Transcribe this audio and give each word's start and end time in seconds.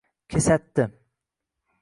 kesatdi 0.29 0.83